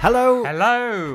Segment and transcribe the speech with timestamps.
[0.00, 0.42] Hello.
[0.44, 1.14] Hello.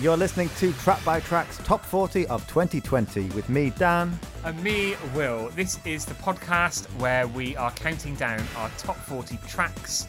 [0.00, 4.18] You're listening to Track by Tracks Top 40 of 2020 with me, Dan.
[4.44, 5.50] And me, Will.
[5.50, 10.08] This is the podcast where we are counting down our top 40 tracks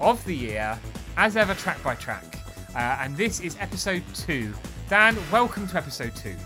[0.00, 0.78] of the year,
[1.18, 2.38] as ever, track by track.
[2.74, 4.54] Uh, and this is episode two.
[4.88, 6.36] Dan, welcome to episode two.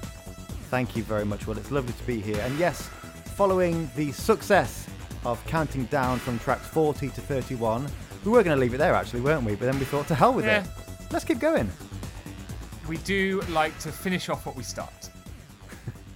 [0.70, 1.56] Thank you very much, Will.
[1.58, 2.40] It's lovely to be here.
[2.40, 2.88] And yes,
[3.36, 4.88] following the success
[5.24, 7.86] of counting down from tracks 40 to 31,
[8.24, 9.54] we were going to leave it there, actually, weren't we?
[9.54, 10.62] But then we thought, to hell with Yeah.
[10.62, 10.68] it.
[11.12, 11.70] Let's keep going.
[12.88, 15.10] We do like to finish off what we start.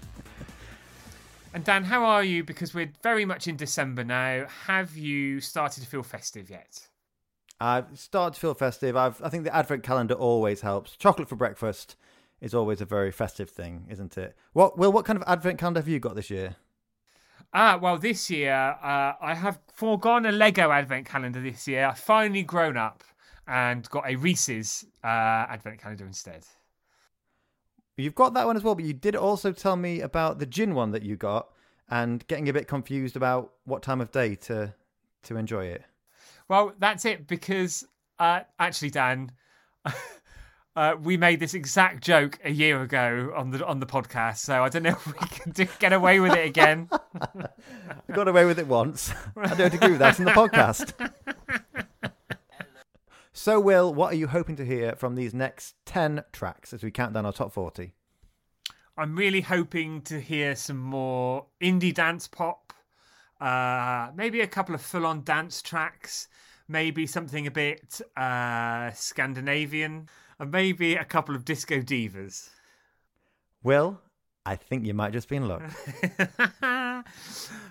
[1.54, 2.42] and Dan, how are you?
[2.42, 4.46] Because we're very much in December now.
[4.64, 6.88] Have you started to feel festive yet?
[7.60, 8.96] I've started to feel festive.
[8.96, 10.96] I've, I think the advent calendar always helps.
[10.96, 11.96] Chocolate for breakfast
[12.40, 14.34] is always a very festive thing, isn't it?
[14.54, 16.56] What, Will, what kind of advent calendar have you got this year?
[17.52, 21.84] Ah, well, this year uh, I have foregone a Lego advent calendar this year.
[21.84, 23.04] I've finally grown up
[23.46, 26.44] and got a Reese's uh, advent calendar instead.
[27.96, 30.74] You've got that one as well, but you did also tell me about the gin
[30.74, 31.48] one that you got
[31.88, 34.74] and getting a bit confused about what time of day to
[35.22, 35.82] to enjoy it.
[36.48, 37.86] Well, that's it because
[38.18, 39.32] uh, actually, Dan,
[40.76, 44.62] uh, we made this exact joke a year ago on the on the podcast, so
[44.62, 46.88] I don't know if we can do, get away with it again.
[47.14, 49.12] I got away with it once.
[49.36, 50.92] I don't agree with that in the podcast.
[53.38, 56.90] So, Will, what are you hoping to hear from these next 10 tracks as we
[56.90, 57.92] count down our top 40?
[58.96, 62.72] I'm really hoping to hear some more indie dance pop,
[63.38, 66.28] uh, maybe a couple of full on dance tracks,
[66.66, 72.48] maybe something a bit uh, Scandinavian, and maybe a couple of disco divas.
[73.62, 74.00] Will,
[74.46, 75.62] I think you might just be in luck.
[76.62, 77.02] uh,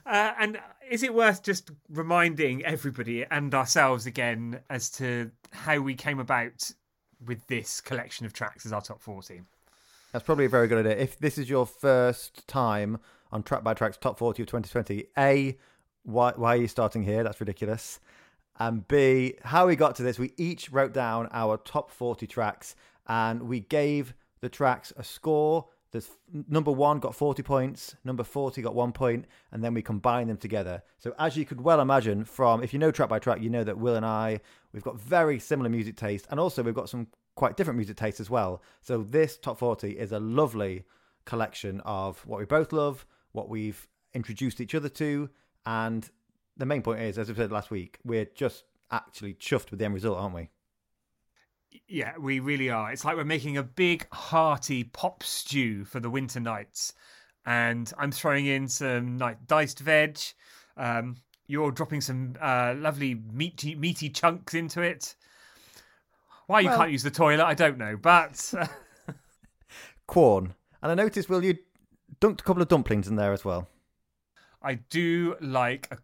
[0.05, 0.59] and
[0.91, 6.69] is it worth just reminding everybody and ourselves again as to how we came about
[7.25, 9.41] with this collection of tracks as our top 40?
[10.11, 11.01] That's probably a very good idea.
[11.01, 12.99] If this is your first time
[13.31, 15.57] on Track by Track's Top 40 of 2020, A,
[16.03, 17.23] why, why are you starting here?
[17.23, 18.01] That's ridiculous.
[18.59, 22.75] And B, how we got to this, we each wrote down our top 40 tracks
[23.07, 25.67] and we gave the tracks a score.
[25.95, 26.09] There's
[26.49, 30.35] number one got 40 points, number 40 got one point, and then we combine them
[30.35, 30.83] together.
[30.97, 33.63] So, as you could well imagine, from if you know track by track, you know
[33.63, 34.41] that Will and I,
[34.73, 38.19] we've got very similar music taste, and also we've got some quite different music taste
[38.19, 38.61] as well.
[38.81, 40.83] So, this top 40 is a lovely
[41.23, 45.29] collection of what we both love, what we've introduced each other to,
[45.65, 46.09] and
[46.57, 49.85] the main point is, as I said last week, we're just actually chuffed with the
[49.85, 50.49] end result, aren't we?
[51.87, 52.91] Yeah, we really are.
[52.91, 56.93] It's like we're making a big, hearty pop stew for the winter nights.
[57.45, 60.19] And I'm throwing in some like diced veg.
[60.77, 65.15] Um, you're dropping some uh, lovely meaty, meaty chunks into it.
[66.47, 67.97] Why you Well- can't use the toilet, I don't know.
[67.97, 68.53] But
[70.07, 70.53] Corn.
[70.81, 71.57] And I noticed, Will, you
[72.21, 73.67] dunked a couple of dumplings in there as well.
[74.61, 75.97] I do like a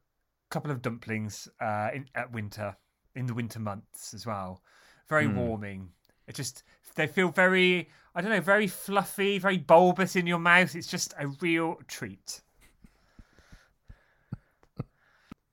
[0.50, 2.76] couple of dumplings uh, in, at winter,
[3.16, 4.62] in the winter months as well.
[5.12, 5.90] Very warming.
[6.28, 6.64] It just
[6.96, 10.76] they feel very I don't know, very fluffy, very bulbous in your mouth.
[10.76, 12.42] It's just a real treat.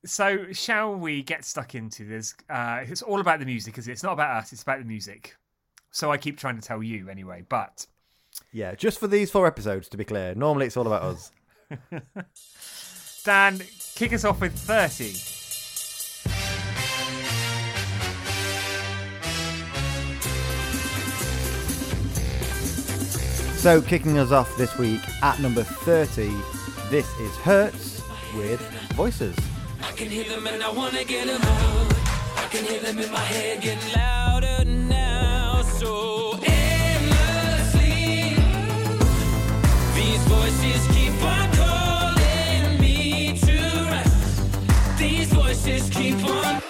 [0.05, 2.35] so, shall we get stuck into this?
[2.51, 3.93] Uh, it's all about the music, is it?
[3.93, 4.53] It's not about us.
[4.53, 5.37] It's about the music.
[5.91, 7.87] So I keep trying to tell you anyway, but
[8.53, 10.35] Yeah, just for these four episodes, to be clear.
[10.35, 11.33] Normally it's all about us.
[13.25, 13.61] Dan,
[13.95, 15.38] kick us off with thirty.
[23.69, 26.35] So, kicking us off this week at number 30,
[26.89, 28.03] this is Hurts
[28.35, 28.63] with
[28.95, 29.37] Voices.
[29.83, 31.93] I can hear them and I wanna get them out.
[32.39, 35.61] I can hear them in my head getting louder now.
[35.79, 38.37] So endlessly,
[39.95, 43.59] these voices keep on calling me to.
[44.97, 46.68] These voices keep on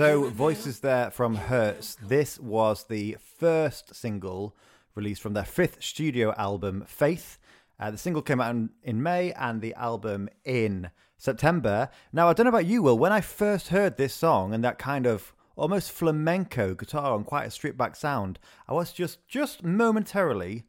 [0.00, 1.98] So, voices there from Hurts.
[2.02, 4.56] This was the first single
[4.94, 7.38] released from their fifth studio album, Faith.
[7.78, 11.90] Uh, the single came out in, May and the album in September.
[12.14, 12.98] Now, I don't know about you, Will.
[12.98, 17.44] When I first heard this song and that kind of almost flamenco guitar and quite
[17.44, 20.64] a stripped back sound, I was just just momentarily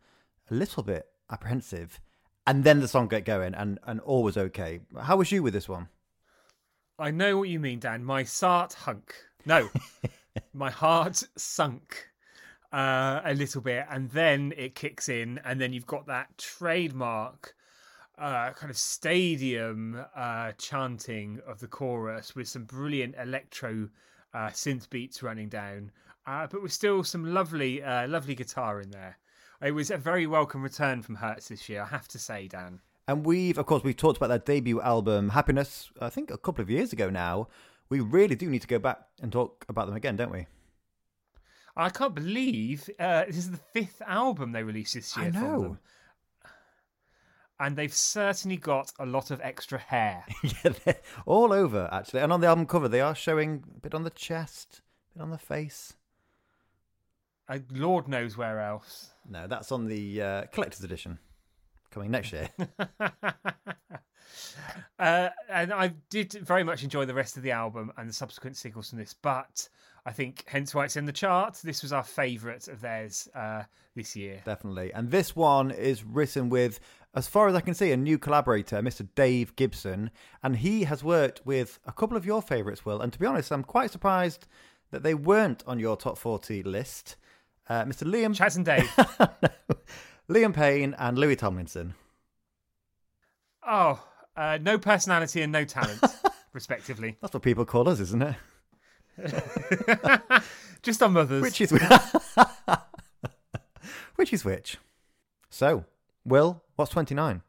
[0.49, 2.01] a little bit apprehensive.
[2.45, 4.81] And then the song got going and, and all was okay.
[4.99, 5.87] How was you with this one?
[7.01, 8.03] I know what you mean, Dan.
[8.03, 9.15] My sart hunk.
[9.45, 9.69] No,
[10.53, 12.11] my heart sunk.
[12.71, 17.55] uh, a little bit, and then it kicks in, and then you've got that trademark
[18.17, 23.89] uh, kind of stadium uh, chanting of the chorus with some brilliant electro
[24.33, 25.91] uh, synth beats running down,
[26.27, 29.17] uh, but with still some lovely, uh, lovely guitar in there.
[29.61, 32.79] It was a very welcome return from Hurts this year, I have to say, Dan.
[33.11, 36.61] And we've, of course, we've talked about their debut album, Happiness, I think a couple
[36.61, 37.49] of years ago now.
[37.89, 40.47] We really do need to go back and talk about them again, don't we?
[41.75, 45.25] I can't believe uh, this is the fifth album they released this year.
[45.25, 45.77] I know.
[47.59, 50.23] And they've certainly got a lot of extra hair.
[50.63, 50.93] yeah,
[51.25, 52.21] all over, actually.
[52.21, 54.79] And on the album cover, they are showing a bit on the chest,
[55.13, 55.95] a bit on the face.
[57.49, 59.09] Uh, Lord knows where else.
[59.29, 61.19] No, that's on the uh, collector's edition
[61.91, 62.49] coming next year.
[64.99, 68.55] Uh, and I did very much enjoy the rest of the album and the subsequent
[68.55, 69.67] singles from this, but
[70.05, 71.59] I think hence why it's in the chart.
[71.63, 73.63] This was our favourite of theirs uh,
[73.95, 74.41] this year.
[74.45, 74.93] Definitely.
[74.93, 76.79] And this one is written with,
[77.15, 79.07] as far as I can see, a new collaborator, Mr.
[79.15, 80.11] Dave Gibson.
[80.43, 83.01] And he has worked with a couple of your favourites, Will.
[83.01, 84.47] And to be honest, I'm quite surprised
[84.91, 87.15] that they weren't on your top 40 list.
[87.67, 88.03] Uh, Mr.
[88.03, 88.91] Liam, Chaz and Dave.
[90.31, 91.93] Liam Payne and Louis Tomlinson.
[93.67, 94.01] oh,
[94.37, 96.01] uh, no personality and no talent,
[96.53, 97.17] respectively.
[97.19, 98.35] That's what people call us, isn't
[99.17, 99.17] it?
[100.81, 101.41] Just our mothers.
[101.41, 101.71] Which is
[104.15, 104.77] which is which.
[105.49, 105.83] So,
[106.23, 107.41] Will, what's 29?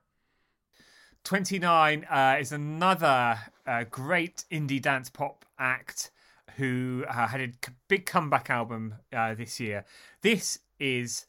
[1.22, 6.10] 29 uh, is another uh, great indie dance pop act
[6.56, 7.50] who uh, had a
[7.86, 9.84] big comeback album uh, this year.
[10.22, 11.26] This is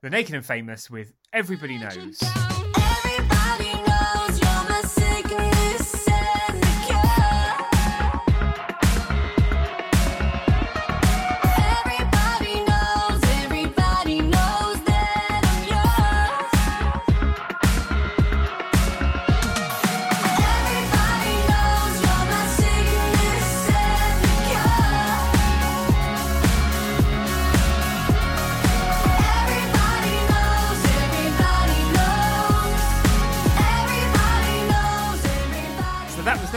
[0.00, 2.20] The Naked and Famous with Everybody Knows.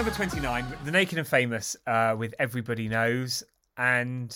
[0.02, 3.44] Number 29, The Naked and Famous uh, with Everybody Knows.
[3.78, 4.36] And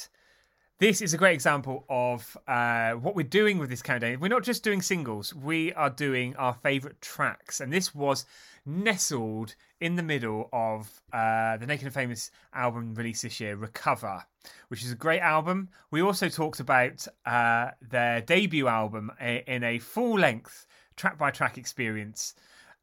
[0.77, 4.19] this is a great example of uh, what we're doing with this countdown.
[4.19, 7.62] We're not just doing singles, we are doing our favourite tracks.
[7.62, 8.27] And this was
[8.63, 14.23] nestled in the middle of uh, the Naked and Famous album released this year, Recover,
[14.68, 15.69] which is a great album.
[15.89, 21.57] We also talked about uh, their debut album in a full length track by track
[21.57, 22.35] experience,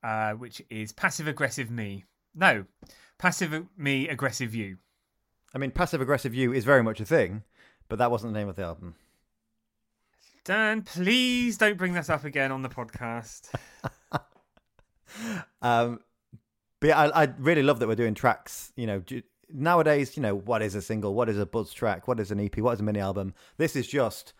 [0.02, 2.06] uh, which is Passive Aggressive Me.
[2.34, 2.64] No,
[3.18, 4.78] Passive Me Aggressive You.
[5.54, 7.42] I mean, passive aggressive you is very much a thing,
[7.88, 8.94] but that wasn't the name of the album.
[10.44, 13.48] Dan, please don't bring that up again on the podcast.
[15.60, 16.00] Um,
[16.80, 18.72] but yeah, I, I really love that we're doing tracks.
[18.76, 21.14] You know, ju- nowadays, you know, what is a single?
[21.14, 22.08] What is a buzz track?
[22.08, 22.56] What is an EP?
[22.58, 23.34] What is a mini album?
[23.56, 24.32] This is just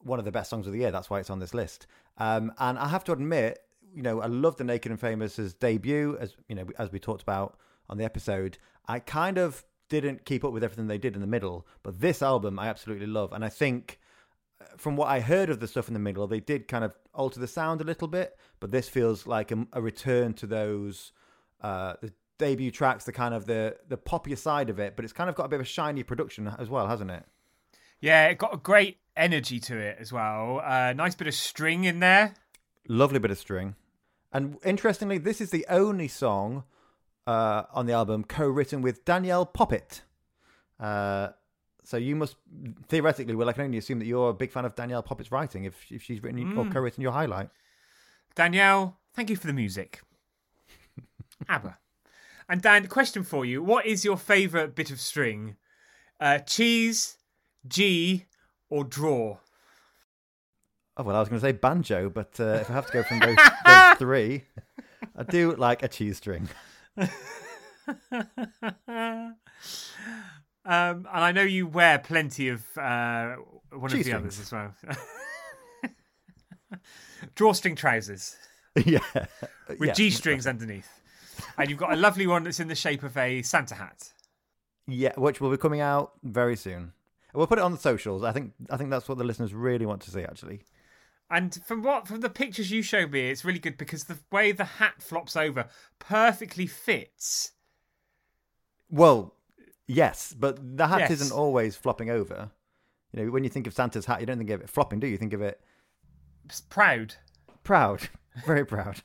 [0.00, 0.90] one of the best songs of the year.
[0.90, 1.86] That's why it's on this list.
[2.18, 3.60] Um, and I have to admit,
[3.94, 7.22] you know, I love the Naked and Famous's debut, as you know, as we talked
[7.22, 7.58] about
[7.88, 8.58] on the episode.
[8.86, 12.22] I kind of didn't keep up with everything they did in the middle, but this
[12.22, 14.00] album I absolutely love, and I think
[14.76, 17.40] from what I heard of the stuff in the middle, they did kind of alter
[17.40, 21.12] the sound a little bit, but this feels like a, a return to those
[21.60, 24.96] uh, the debut tracks, the kind of the the poppier side of it.
[24.96, 27.24] But it's kind of got a bit of a shiny production as well, hasn't it?
[28.00, 30.60] Yeah, it got a great energy to it as well.
[30.64, 32.34] Uh, nice bit of string in there.
[32.88, 33.76] Lovely bit of string,
[34.32, 36.64] and interestingly, this is the only song
[37.26, 40.02] uh, on the album co-written with Danielle Poppet.
[40.80, 41.28] Uh,
[41.84, 42.36] so you must
[42.88, 45.64] theoretically, well, I can only assume that you're a big fan of Danielle Poppet's writing
[45.64, 47.50] if if she's written or co-written your highlight.
[48.34, 50.00] Danielle, thank you for the music.
[51.48, 51.78] ABBA.
[52.48, 55.56] And Dan, question for you: What is your favourite bit of string?
[56.20, 57.16] Uh, cheese,
[57.66, 58.26] G,
[58.70, 59.38] or draw?
[60.96, 63.02] Oh well, I was going to say banjo, but uh, if I have to go
[63.02, 63.44] from those, those
[64.02, 64.42] three,
[65.16, 66.48] I do like a cheese string.
[70.64, 73.34] Um, and I know you wear plenty of uh,
[73.72, 74.72] one of the others as well.
[77.34, 78.36] Drawstring trousers
[78.86, 79.00] yeah,
[79.68, 79.92] with Yeah.
[79.92, 80.88] G strings underneath.
[81.58, 84.12] And you've got a lovely one that's in the shape of a Santa hat.
[84.86, 86.92] Yeah, which will be coming out very soon.
[87.34, 88.22] We'll put it on the socials.
[88.22, 90.22] I think I think that's what the listeners really want to see.
[90.22, 90.62] Actually,
[91.30, 94.52] And from what from the pictures you showed me, it's really good because the way
[94.52, 95.66] the hat flops over
[95.98, 97.52] perfectly fits.
[98.90, 99.34] well,
[99.86, 101.10] yes, but the hat Yes.
[101.12, 102.50] isn't always flopping over.
[103.12, 105.06] You know, when you think of Santa's hat, you don't think of it flopping, do
[105.06, 105.12] you?
[105.12, 105.60] You think of it
[106.44, 107.14] It's proud.
[107.64, 108.08] proud,
[108.46, 109.02] very proud.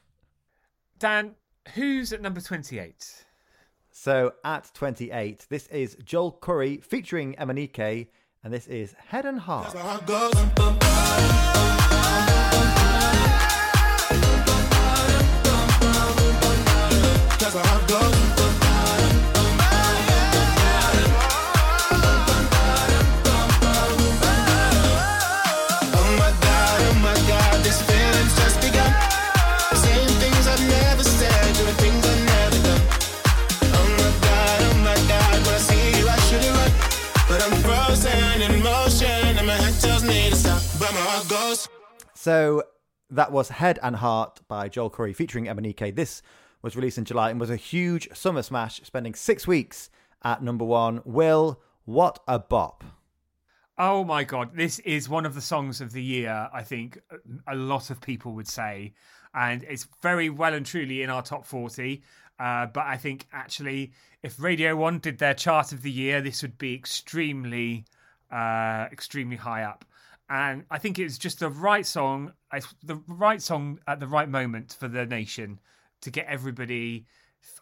[1.00, 1.36] Dan,
[1.76, 3.24] who's at number 28?
[3.92, 8.08] So at 28, this is Joel Corry featuring MNEK,
[8.44, 9.74] and this is Head and Heart.
[17.90, 18.07] Oh
[42.27, 42.63] So
[43.10, 45.96] that was Head and Heart by Joel Corry featuring MNEK.
[45.96, 46.22] This
[46.62, 49.89] was released in July and was a huge summer smash, spending six weeks
[50.25, 51.01] at number one.
[51.05, 52.84] Will, what a bop.
[53.77, 57.00] Oh my god, this is one of the songs of the year, I think
[57.48, 58.93] a lot of people would say.
[59.34, 62.03] And it's very well and truly in our top 40.
[62.38, 66.41] Uh, but I think actually, if Radio 1 did their chart of the year, this
[66.41, 67.86] would be extremely,
[68.31, 69.86] uh, extremely high up.
[70.29, 72.34] And I think it's just the right song,
[72.84, 75.60] the right song at the right moment for the nation
[76.01, 77.05] to get everybody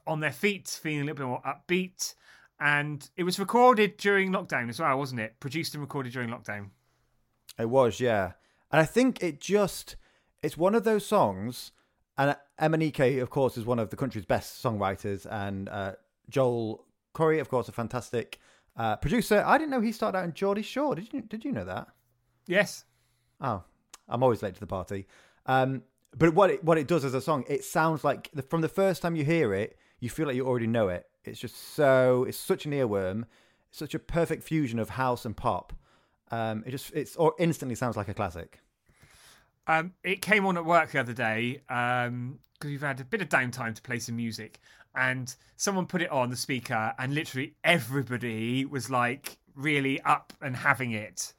[0.07, 2.15] on their feet, feeling a little bit more upbeat.
[2.59, 5.39] And it was recorded during lockdown as well, wasn't it?
[5.39, 6.69] Produced and recorded during lockdown.
[7.59, 8.31] It was, yeah.
[8.71, 9.95] And I think it just,
[10.41, 11.71] it's one of those songs,
[12.17, 15.93] and MNEK, of course, is one of the country's best songwriters, and uh,
[16.29, 18.39] Joel Corry, of course, a fantastic
[18.77, 19.43] uh, producer.
[19.45, 20.95] I didn't know he started out in Geordie Shore.
[20.95, 21.21] Did you?
[21.21, 21.87] Did you know that?
[22.47, 22.85] Yes.
[23.41, 23.63] Oh,
[24.07, 25.07] I'm always late to the party.
[25.45, 25.83] Um,
[26.17, 28.69] but what it, what it does as a song, it sounds like the, from the
[28.69, 31.05] first time you hear it, you feel like you already know it.
[31.23, 33.25] It's just so it's such an earworm,
[33.69, 35.73] it's such a perfect fusion of house and pop.
[36.31, 38.59] Um, it just it's or instantly sounds like a classic.
[39.67, 43.29] Um, it came on at work the other day because we've had a bit of
[43.29, 44.59] downtime to play some music,
[44.97, 50.55] and someone put it on the speaker, and literally everybody was like really up and
[50.55, 51.33] having it.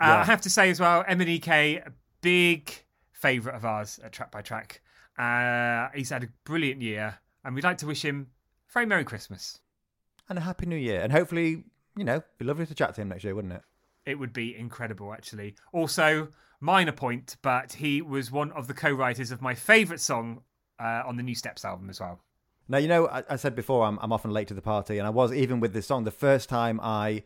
[0.00, 0.20] Uh, Yeah.
[0.20, 2.72] I have to say as well, a big
[3.12, 4.80] favourite of ours at Track by Track.
[5.18, 8.28] Uh, he's had a brilliant year, and we'd like to wish him
[8.68, 9.60] a very Merry Christmas.
[10.28, 11.64] And a happy new year, and hopefully,
[11.96, 13.62] you know, be lovely to chat to him next year, wouldn't it?
[14.06, 15.56] It would be incredible, actually.
[15.72, 16.28] Also,
[16.60, 20.42] minor point, but he was one of the co-writers of my favourite song
[20.80, 22.20] uh, on the New Steps album as well.
[22.68, 25.06] Now, you know, I, I said before I'm, I'm often late to the party, and
[25.06, 26.04] I was even with this song.
[26.04, 27.24] The first time I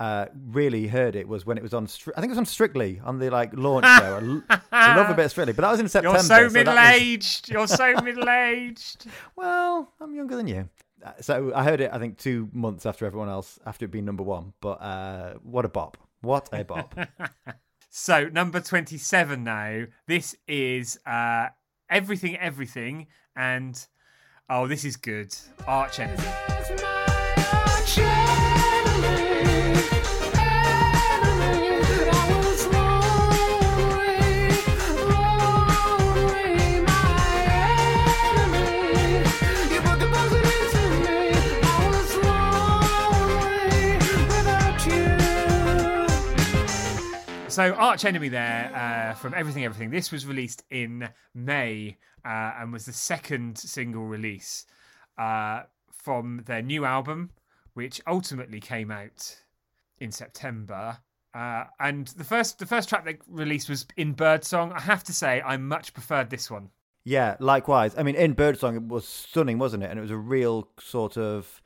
[0.00, 1.86] uh, really heard it was when it was on.
[1.86, 4.42] Stri- I think it was on Strictly on the like launch show.
[4.72, 6.16] I, love a bit of Strictly, but that was in September.
[6.18, 7.48] You're so that was- middle-aged.
[7.50, 9.06] You're so middle-aged.
[9.36, 10.68] well, I'm younger than you.
[11.04, 11.90] Uh, So I heard it.
[11.92, 14.54] I think two months after everyone else, after it being number one.
[14.60, 15.96] But uh, what a bop!
[16.20, 16.94] What a bop!
[17.92, 19.84] So number twenty-seven now.
[20.06, 21.48] This is uh,
[21.90, 23.06] everything, everything,
[23.36, 23.86] and
[24.48, 25.34] oh, this is good.
[25.66, 26.89] Arch Enemy.
[47.60, 49.90] So Arch Enemy there uh, from Everything Everything.
[49.90, 54.64] This was released in May uh, and was the second single release
[55.18, 57.28] uh, from their new album,
[57.74, 59.42] which ultimately came out
[59.98, 61.00] in September.
[61.34, 64.72] Uh, and the first the first track they released was in Birdsong.
[64.72, 66.70] I have to say, I much preferred this one.
[67.04, 67.94] yeah, likewise.
[67.94, 69.90] I mean, in Birdsong, it was stunning, wasn't it?
[69.90, 71.60] And it was a real sort of,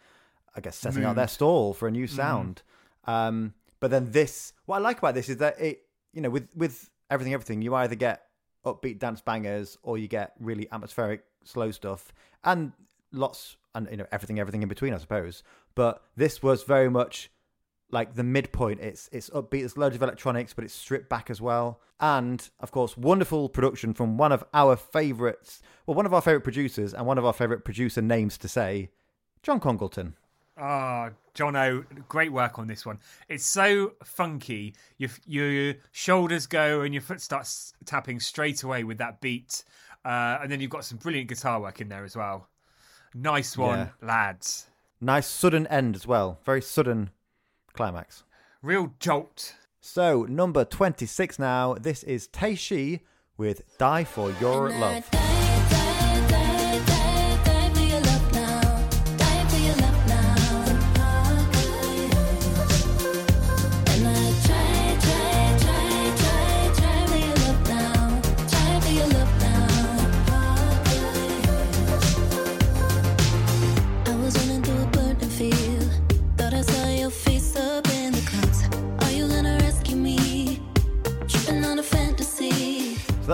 [0.57, 2.63] I guess, setting out their stall for a new sound.
[3.05, 3.55] Um,
[3.85, 5.83] but then this, what I like about this is that it,
[6.15, 8.23] you know, with with everything, everything, you either get
[8.65, 12.11] upbeat dance bangers or you get really atmospheric slow stuff,
[12.45, 12.73] and
[13.13, 15.43] lots and you know everything, everything in between, I suppose.
[15.75, 17.31] But this was very much
[17.91, 18.81] like the midpoint.
[18.81, 19.61] It's it's upbeat.
[19.61, 21.79] There's loads of electronics, but it's stripped back as well.
[22.01, 25.61] And of course, wonderful production from one of our favourites.
[25.85, 28.93] Well, one of our favourite producers and one of our favourite producer names to say,
[29.43, 30.15] John Congleton.
[30.57, 32.99] Ah, John O, great work on this one.
[33.29, 34.75] It's so funky.
[34.99, 39.65] Your your shoulders go and your foot starts tapping straight away with that beat,
[40.05, 42.49] uh, and then you've got some brilliant guitar work in there as well.
[43.15, 43.89] Nice one, Yeah.
[44.01, 44.69] lads.
[45.01, 46.39] Nice sudden end as well.
[46.45, 47.11] Very sudden
[47.73, 48.23] climax.
[48.63, 49.57] Real jolt.
[49.81, 51.75] So number twenty six now.
[51.75, 53.01] This is Tei Shi
[53.37, 55.44] with "Die for Your Love."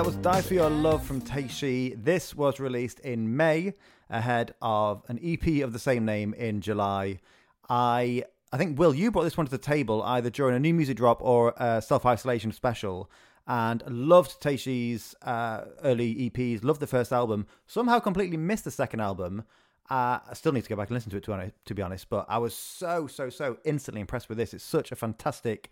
[0.00, 1.95] That was Die for Your Love from Tei Shi.
[1.95, 3.75] This was released in May
[4.09, 7.21] ahead of an EP of the same name in July.
[7.69, 10.73] I I think Will, you brought this one to the table either during a new
[10.73, 13.11] music drop or a self isolation special,
[13.47, 16.64] and loved Tei Shi's uh, early EPs.
[16.64, 17.47] Loved the first album.
[17.66, 19.45] Somehow completely missed the second album.
[19.90, 22.09] Uh, I still need to go back and listen to it to, to be honest,
[22.09, 24.54] but I was so so so instantly impressed with this.
[24.54, 25.69] It's such a fantastic,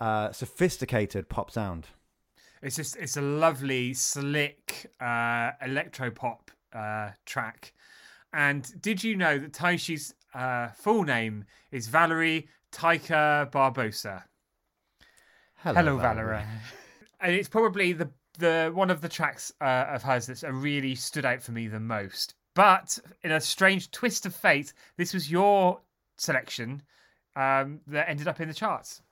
[0.00, 1.86] uh, sophisticated pop sound.
[2.62, 7.72] It's just it's a lovely, slick uh, electro pop uh, track.
[8.32, 14.24] And did you know that Tei Shi's uh, full name is Valerie Teicher Barbosa?
[15.56, 16.42] Hello, Valerie.
[17.20, 20.94] and it's probably the the one of the tracks uh, of hers that's uh, really
[20.94, 22.34] stood out for me the most.
[22.54, 25.80] But in a strange twist of fate, this was your
[26.18, 26.82] selection
[27.36, 29.02] um, that ended up in the charts.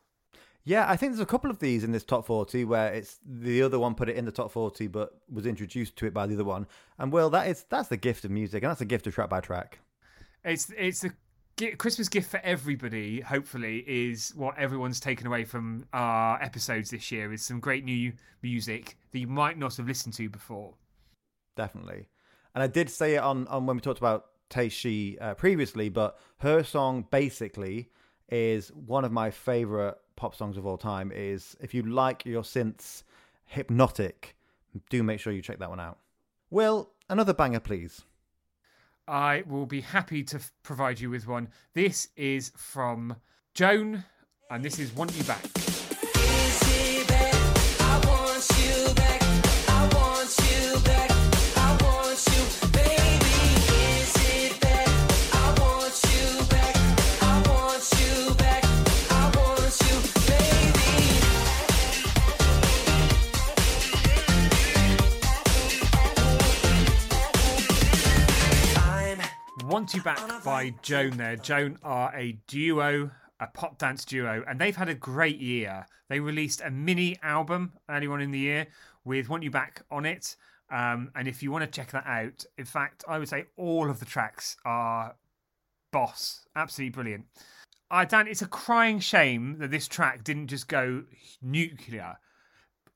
[0.69, 3.63] Yeah, I think there's a couple of these in this top 40 where it's the
[3.63, 6.35] other one put it in the top 40 but was introduced to it by the
[6.35, 6.67] other one.
[6.99, 9.31] And well, that is that's the gift of music and that's the gift of track
[9.31, 9.79] by track.
[10.45, 11.11] It's it's a
[11.57, 13.23] gi- Christmas gift for everybody.
[13.23, 17.33] Hopefully, is what everyone's taken away from our episodes this year.
[17.33, 20.75] Is some great new music that you might not have listened to before.
[21.57, 22.09] Definitely.
[22.55, 25.89] And I did say it on, on when we talked about Tei Shi uh, previously,
[25.89, 27.87] but her song Bassically
[28.29, 31.11] is one of my favorite pop songs of all time.
[31.15, 33.05] Is if you like your synths
[33.47, 34.37] hypnotic,
[34.91, 35.99] do make sure you check that one out.
[36.51, 38.03] Will, another banger, please.
[39.07, 41.49] I will be happy to f- provide you with one.
[41.73, 43.17] This is from
[43.55, 44.05] Joan,
[44.51, 45.68] and this is "Want You Back."
[69.89, 71.37] Want You Back by Joan there.
[71.37, 75.87] Joan are a duo, a pop dance duo, and they've had a great year.
[76.11, 78.67] They released a mini album early on in the year
[79.07, 80.37] with Want You Back on it.
[80.71, 83.89] Um, and if you want to check that out, in fact, I would say all
[83.89, 85.17] of the tracks are
[85.91, 86.47] boss.
[86.55, 87.25] Absolutely brilliant.
[87.91, 91.05] Uh, Dan, it's a crying shame that this track didn't just go
[91.41, 92.19] nuclear.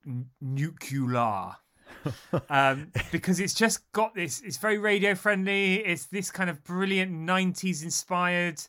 [0.06, 1.56] N- nuclear
[2.50, 4.40] um, because it's just got this.
[4.40, 5.76] It's very radio friendly.
[5.76, 8.62] It's this kind of brilliant '90s inspired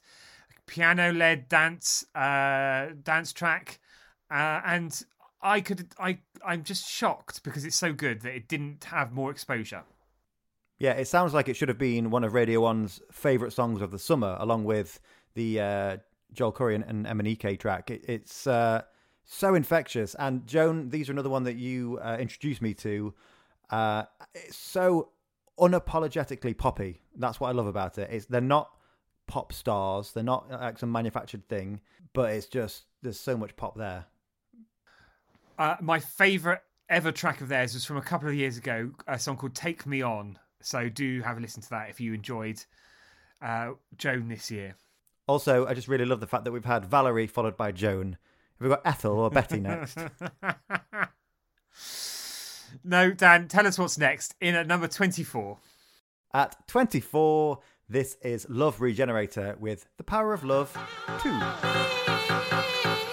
[0.65, 3.79] piano led dance uh, dance track,
[4.31, 5.03] uh, and
[5.41, 9.31] I could I I'm just shocked because it's so good that it didn't have more
[9.31, 9.83] exposure.
[10.79, 13.91] Yeah, it sounds like it should have been one of Radio 1's favourite songs of
[13.91, 14.99] the summer, along with
[15.33, 15.97] the uh,
[16.33, 17.89] Joel Corry and, and MNEK track.
[17.89, 18.81] It, it's uh,
[19.25, 20.15] so infectious.
[20.15, 23.13] And Joan, these are another one that you uh, introduced me to.
[23.69, 25.09] Uh, it's so
[25.59, 27.01] unapologetically poppy.
[27.15, 28.09] That's what I love about it.
[28.12, 28.69] It's they're not
[29.27, 30.12] pop stars.
[30.12, 31.81] They're not like some manufactured thing,
[32.13, 34.05] but it's just there's so much pop there.
[35.57, 36.59] Uh, my favourite
[36.89, 39.86] ever track of theirs was from a couple of years ago, a song called "Take
[39.86, 42.63] Me On." So do have a listen to that if you enjoyed
[43.41, 44.75] uh, Joan this year.
[45.27, 48.17] Also, I just really love the fact that we've had Valerie followed by Joan.
[48.63, 49.97] Have we got Ethel or Betty next?
[52.84, 55.60] No, Dan, tell us what's next in at number 24.
[56.34, 60.76] At 24, this is Love Regenerator with The Power of Love
[61.21, 63.12] 2.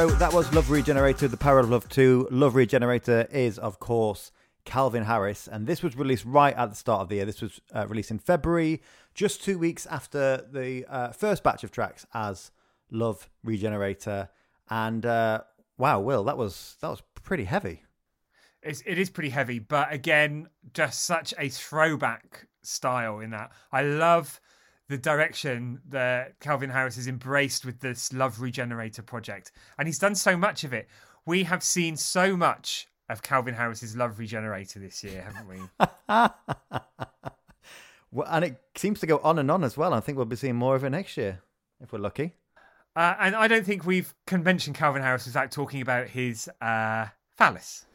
[0.00, 2.28] So that was Love Regenerator, The Power of Love 2.
[2.30, 4.32] Love Regenerator is, of course,
[4.64, 7.26] Calvin Harris, and this was released right at the start of the year.
[7.26, 8.80] This was uh, released in February,
[9.14, 12.50] just two weeks after the uh, first batch of tracks as
[12.90, 14.30] Love Regenerator.
[14.70, 15.42] And uh,
[15.76, 17.82] wow, Will, that was that was pretty heavy.
[18.62, 23.52] It's, it is pretty heavy, but again, just such a throwback style in that.
[23.70, 24.40] I love
[24.90, 29.52] the direction that Calvin Harris has embraced with this Love Regenerator project.
[29.78, 30.88] And he's done so much of it.
[31.24, 35.60] We have seen so much of Calvin Harris's Love Regenerator this year, haven't we?
[38.12, 39.94] Well, and it seems to go on and on as well.
[39.94, 41.40] I think we'll be seeing more of it next year
[41.80, 42.34] if we're lucky.
[42.96, 47.06] Uh, and I don't think we've can mention Calvin Harris without talking about his uh,
[47.36, 47.86] phallus.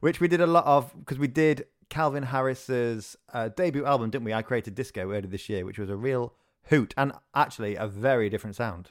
[0.00, 4.24] which we did a lot of because we did Calvin Harris's uh, debut album, didn't
[4.24, 4.34] we?
[4.34, 6.34] I Created Disco earlier this year, which was a real
[6.68, 8.90] hoot and actually a very different sound.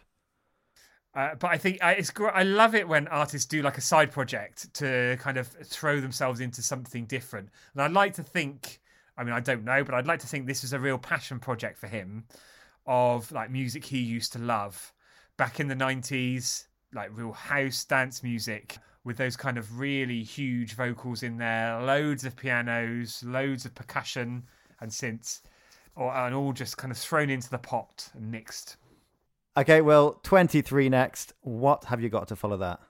[1.14, 2.34] Uh, but I think uh, it's great.
[2.34, 6.42] I love it when artists do like a side project to kind of throw themselves
[6.42, 7.50] into something different.
[7.74, 8.82] And I'd like to think,
[9.18, 11.40] I mean, I don't know, but I'd like to think this is a real passion
[11.40, 12.26] project for him
[12.86, 14.94] of like music he used to love
[15.38, 20.74] back in the 90s, like real house dance music with those kind of really huge
[20.74, 24.44] vocals in there, loads of pianos, loads of percussion
[24.82, 25.42] and synths,
[25.96, 28.78] or, and all just kind of thrown into the pot and mixed.
[29.56, 31.34] Okay, well, 23 next.
[31.42, 32.82] What have you got to follow that?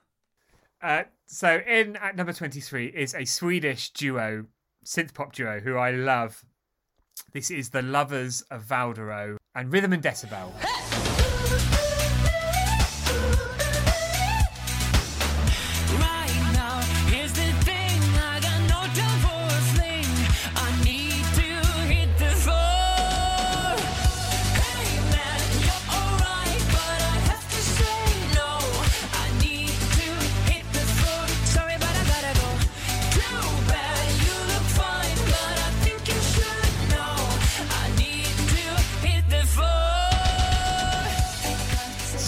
[0.82, 4.46] Uh, so in at number 23 is a Swedish duo,
[4.84, 6.44] synth pop duo, who I love.
[7.32, 10.52] This is the Lovers of Valdaro and Rhythm and Decibel.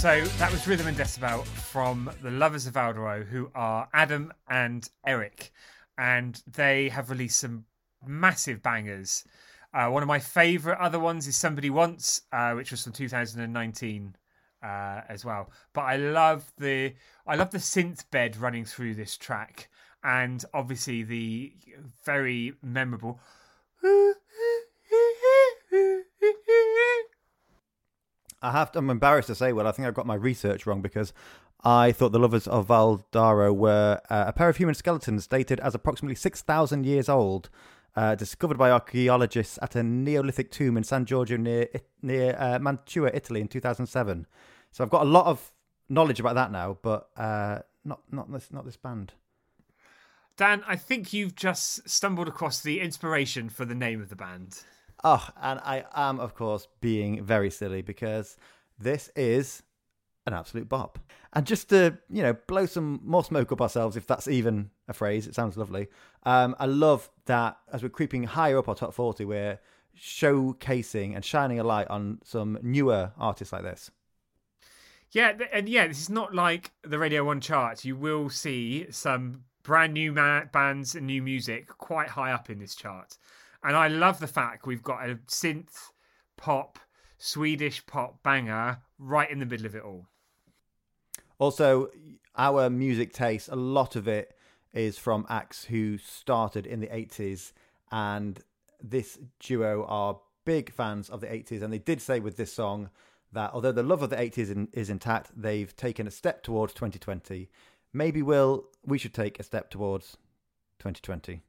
[0.09, 4.89] So that was Rhythm and Decibel from the Lovers of Valdaro, who are Adam and
[5.07, 5.53] Eric,
[5.99, 7.67] and they have released some
[8.07, 9.25] massive bangers.
[9.75, 14.17] Uh, one of my favourite other ones is Somebody Wants, uh, which was from 2019
[14.63, 15.51] uh, as well.
[15.75, 16.95] But I love the
[17.27, 19.69] I love the synth bed running through this track,
[20.03, 21.53] and obviously the
[22.07, 23.21] very memorable.
[28.43, 30.81] I have to, I'm embarrassed to say, well, I think I've got my research wrong
[30.81, 31.13] because
[31.65, 35.75] I thought the lovers of Valdaro were uh, a pair of human skeletons dated as
[35.75, 37.51] approximately 6,000 years old,
[37.97, 41.69] uh, discovered by archaeologists at a Neolithic tomb in San Giorgio near
[42.01, 44.27] near uh, Mantua, Italy, in 2007.
[44.71, 45.53] So I've got a lot of
[45.89, 49.15] knowledge about that now, but uh, not not this not this band.
[50.37, 54.63] Dan, I think you've just stumbled across the inspiration for the name of the band.
[55.05, 58.37] Oh, and I am, of course, being very silly because
[58.79, 59.63] this is
[60.27, 60.99] an absolute bop.
[61.33, 64.93] And just to, you know, blow some more smoke up ourselves, if that's even a
[64.93, 65.89] phrase, it sounds lovely.
[66.25, 69.59] Um, I love that as we're creeping higher up our top 40, we're
[69.99, 73.91] showcasing and shining a light on some newer artists like this.
[75.11, 77.85] Yeah, and yeah, this is not like the Radio 1 charts.
[77.85, 82.59] You will see some brand new ma- bands and new music quite high up in
[82.59, 83.17] this chart.
[83.63, 85.91] And I love the fact we've got a synth
[86.37, 86.79] pop,
[87.19, 90.07] Swedish pop banger right in the middle of it all.
[91.39, 91.89] Also,
[92.37, 94.37] our music taste, a lot of it
[94.73, 97.53] is from acts who started in the 80s,
[97.91, 98.41] and
[98.83, 101.63] this duo are big fans of the 80s.
[101.63, 102.91] And they did say with this song
[103.33, 106.75] that although the love of the 80s in, is intact, they've taken a step towards
[106.75, 107.49] 2020.
[107.93, 110.17] Maybe, Will, we should take a step towards
[110.79, 111.43] 2020.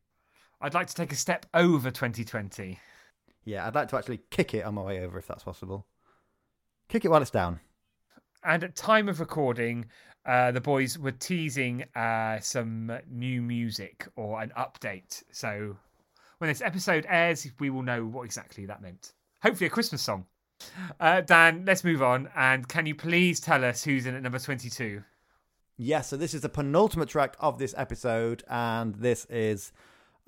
[0.62, 2.80] I'd like to take a step over 2020.
[3.46, 5.88] Yeah, I'd like to actually kick it on my way over if that's possible.
[6.90, 7.60] Kick it while it's down.
[8.44, 9.86] And at time of recording,
[10.26, 15.24] uh, the boys were teasing uh, some new music or an update.
[15.32, 15.78] So
[16.40, 19.14] when this episode airs, we will know what exactly that meant.
[19.42, 20.26] Hopefully, a Christmas song.
[21.00, 22.30] Uh, Dan, let's move on.
[22.36, 25.04] And can you please tell us who's in at number 22?
[25.78, 29.72] Yes, so this is the penultimate track of this episode, and this is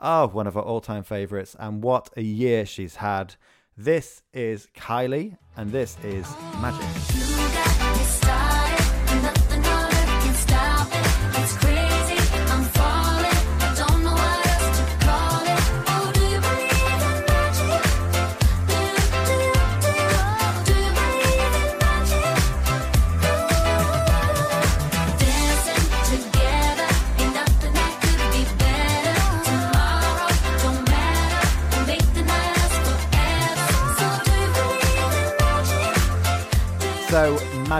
[0.01, 1.55] oh one of our all-time favorites.
[1.59, 3.35] And what a year she's had!
[3.77, 6.27] This is Kylie, and this is
[6.61, 7.30] Magic.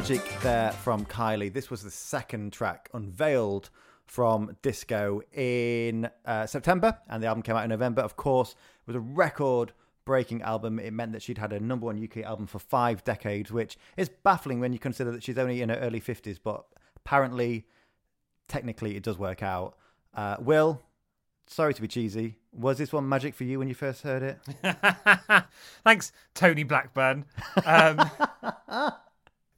[0.02, 1.54] Magic there from Kylie.
[1.54, 3.70] This was the second track unveiled
[4.08, 8.02] from Disco in uh, September, and the album came out in November.
[8.02, 10.80] Of course, it was a record breaking album.
[10.80, 14.10] It meant that she'd had a number one UK album for five decades, which is
[14.10, 16.66] baffling when you consider that she's only in her early 50s, but
[16.98, 17.68] apparently,
[18.48, 19.78] technically, it does work out.
[20.16, 20.82] Uh, Will,
[21.46, 22.40] sorry to be cheesy.
[22.52, 25.46] Was this one magic for you when you first heard it?
[25.84, 27.26] Thanks, Tony Blackburn.
[27.64, 28.00] Um,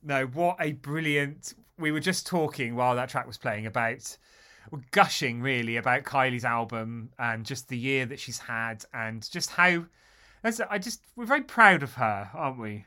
[0.04, 1.54] no, what a brilliant.
[1.78, 4.18] We were just talking while that track was playing about
[4.92, 9.86] gushing really about Kylie's album and just the year that she's had and just how.
[10.44, 12.86] I just we're very proud of her, aren't we?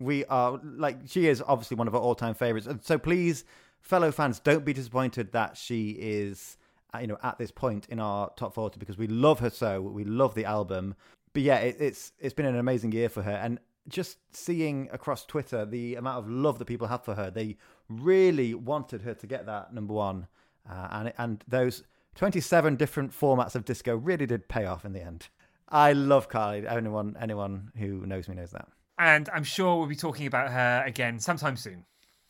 [0.00, 3.44] we are like she is obviously one of our all-time favorites and so please
[3.80, 6.56] fellow fans don't be disappointed that she is
[6.94, 9.80] uh, you know at this point in our top 40 because we love her so
[9.80, 10.94] we love the album
[11.32, 13.58] but yeah it, it's it's been an amazing year for her and
[13.88, 17.56] just seeing across twitter the amount of love that people have for her they
[17.88, 20.26] really wanted her to get that number one
[20.70, 21.82] uh, and and those
[22.14, 25.28] 27 different formats of disco really did pay off in the end
[25.68, 29.96] i love carly anyone anyone who knows me knows that And I'm sure we'll be
[29.96, 31.84] talking about her again sometime soon.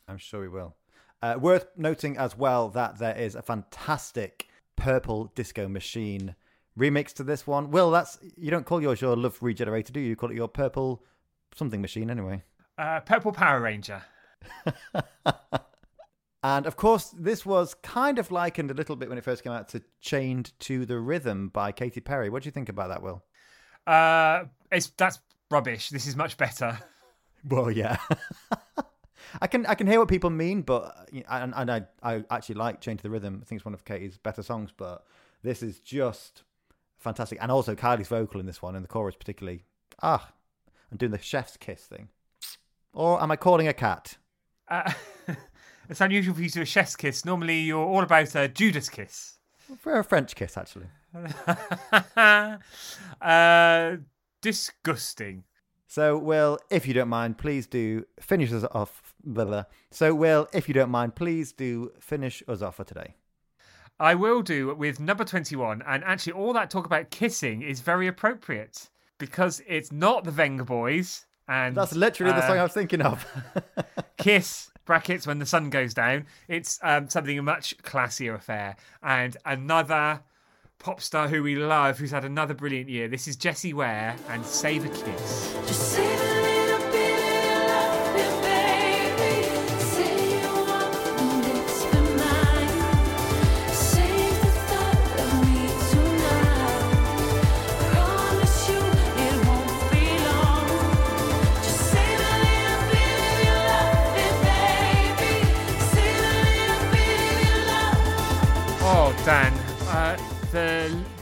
[0.07, 0.77] I'm sure we will.
[1.23, 6.37] Uh, worth noting as well that there is a fantastic Purple Disco Machine
[6.79, 7.71] remix to this one.
[7.71, 10.11] Will, that's you don't call yours your Love Regenerator, do you?
[10.11, 11.03] You call it your Purple
[11.55, 12.43] something machine anyway.
[12.77, 14.03] Uh, Purple Power Ranger.
[16.43, 19.53] And of course, this was kind of likened a little bit when it first came
[19.53, 22.31] out to Chained to the Rhythm by Katy Perry.
[22.31, 23.25] What do you think about that, Will?
[23.87, 25.19] Uh, it's that's
[25.51, 25.91] rubbish.
[25.91, 26.79] This is much better.
[27.49, 27.99] Well, yeah.
[29.41, 32.81] I can I can hear what people mean, but and, and I I actually like
[32.81, 33.39] Chained to the Rhythm.
[33.41, 35.05] I think it's one of Katy's better songs, but
[35.45, 36.43] this is just
[36.99, 37.39] fantastic.
[37.41, 39.63] And also Kylie's vocal in this one, in the chorus particularly.
[40.03, 40.33] Ah,
[40.91, 42.09] I'm doing the chef's kiss thing.
[42.93, 44.17] Or am I calling a cat?
[44.69, 44.93] Uh,
[45.89, 47.25] it's unusual for you to do a chef's kiss.
[47.25, 49.39] Normally, you're all about a Judas kiss.
[49.79, 50.87] For a French kiss, actually.
[53.21, 53.97] uh,
[54.41, 55.45] disgusting.
[55.87, 59.15] So, Will, if you don't mind, please do finish us off.
[59.25, 59.65] Blah, blah.
[59.91, 63.15] So, Will, if you don't mind, please do finish us off for today.
[64.01, 65.83] I will do with number 21.
[65.87, 71.25] And actually, all that talk about kissing is very appropriate because it's not the Vengaboys.
[71.49, 73.27] And That's literally the uh, song I was thinking of.
[74.17, 76.27] Kiss brackets when the sun goes down.
[76.49, 78.77] It's um, something a much classier affair.
[79.03, 80.23] And another
[80.79, 83.09] pop star who we love, who's had another brilliant year.
[83.09, 86.18] This is Jessie Ware and Save a Kiss.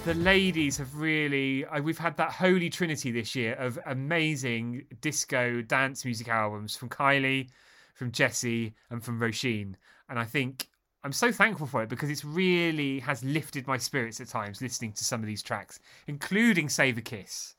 [0.07, 1.65] The ladies have really.
[1.65, 6.89] Uh, we've had that holy trinity this year of amazing disco dance music albums from
[6.89, 7.49] Kylie,
[7.93, 9.75] from Jessie, and from Roisin.
[10.09, 10.69] And I think
[11.03, 14.93] I'm so thankful for it because it's really has lifted my spirits at times listening
[14.93, 17.57] to some of these tracks, including Save a Kiss.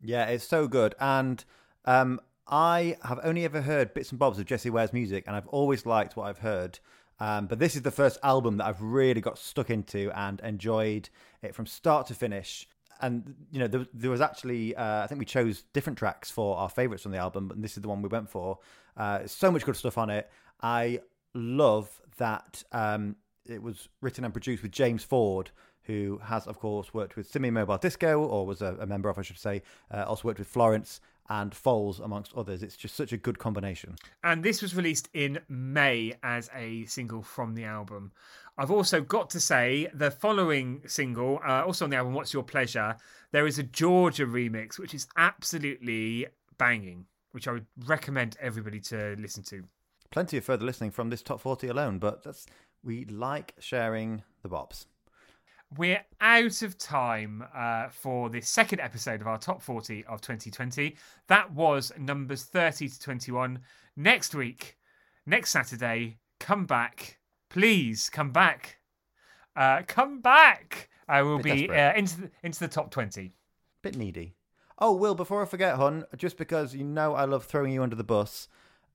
[0.00, 0.94] Yeah, it's so good.
[1.00, 1.44] And
[1.84, 5.48] um, I have only ever heard bits and bobs of Jessie Ware's music, and I've
[5.48, 6.78] always liked what I've heard.
[7.18, 11.08] Um, but this is the first album that I've really got stuck into and enjoyed
[11.42, 12.68] it from start to finish.
[13.00, 16.56] And you know, there, there was actually uh, I think we chose different tracks for
[16.56, 18.58] our favourites from the album, but this is the one we went for.
[18.96, 20.30] Uh, so much good stuff on it.
[20.62, 21.00] I
[21.34, 25.50] love that um, it was written and produced with James Ford,
[25.82, 29.18] who has, of course, worked with Simian Mobile Disco, or was a, a member of,
[29.18, 29.62] I should say.
[29.92, 32.62] Uh, also worked with Florence and Foals, amongst others.
[32.62, 33.96] It's just such a good combination.
[34.22, 38.12] And this was released in May as a single from the album.
[38.58, 42.42] I've also got to say the following single, uh, also on the album, What's Your
[42.42, 42.96] Pleasure,
[43.32, 49.14] there is a Georgia remix, which is absolutely banging, which I would recommend everybody to
[49.18, 49.64] listen to.
[50.10, 52.46] Plenty of further listening from this top 40 alone, but that's
[52.82, 54.86] we like sharing the bops.
[55.76, 60.96] We're out of time uh, for this second episode of our top 40 of 2020.
[61.26, 63.58] That was numbers 30 to 21.
[63.96, 64.78] Next week,
[65.26, 67.18] next Saturday, come back.
[67.50, 68.78] Please come back.
[69.54, 70.88] Uh, come back.
[71.08, 73.32] I will be uh, into, the, into the top 20.
[73.82, 74.34] Bit needy.
[74.78, 77.96] Oh, Will, before I forget, hon, just because you know I love throwing you under
[77.96, 78.48] the bus,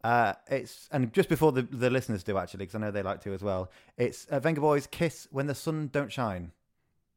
[0.03, 3.21] uh, it's and just before the, the listeners do actually, because I know they like
[3.21, 3.71] to as well.
[3.97, 6.51] It's uh, Vengaboys Kiss When the Sun Don't Shine,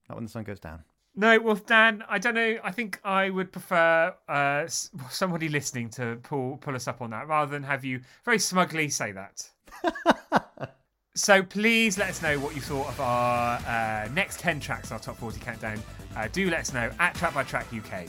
[0.09, 0.85] not when the sun goes down.
[1.17, 2.59] No, well, Dan, I don't know.
[2.65, 7.29] I think I would prefer uh, somebody listening to pull pull us up on that
[7.29, 9.49] rather than have you very smugly say that.
[11.15, 14.99] so please let us know what you thought of our uh, next 10 tracks, our
[14.99, 15.81] top 40 countdown.
[16.17, 18.09] Uh, do let us know at Track by Track UK.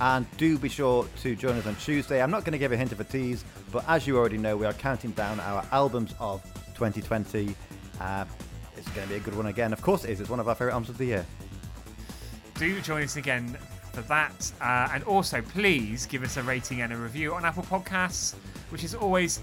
[0.00, 2.22] And do be sure to join us on Tuesday.
[2.22, 4.56] I'm not going to give a hint of a tease, but as you already know,
[4.56, 6.42] we are counting down our albums of
[6.74, 7.54] 2020.
[8.78, 9.72] It's going to be a good one again.
[9.72, 10.20] Of course, it is.
[10.20, 11.26] It's one of our favourite albums of the year.
[12.54, 13.56] Do join us again
[13.92, 14.52] for that.
[14.60, 18.34] Uh, and also, please give us a rating and a review on Apple Podcasts,
[18.70, 19.40] which is always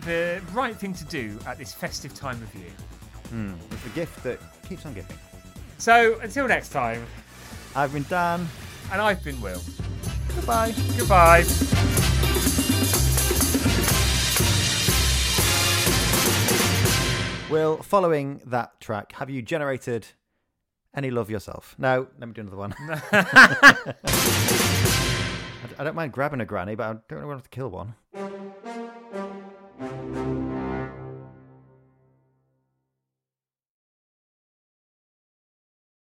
[0.00, 2.70] the right thing to do at this festive time of year.
[3.72, 5.16] It's the gift that keeps on giving.
[5.78, 7.04] So until next time,
[7.74, 8.46] I've been Dan.
[8.92, 9.60] and I've been Will.
[10.34, 10.74] Goodbye.
[10.96, 11.85] Goodbye.
[17.56, 20.08] Will, following that track, have you generated
[20.94, 21.74] any love yourself?
[21.78, 22.74] No, let me do another one.
[22.78, 23.94] I
[25.78, 27.94] I don't mind grabbing a granny, but I don't want to kill one.